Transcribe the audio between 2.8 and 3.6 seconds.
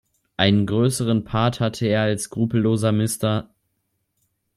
"Mr.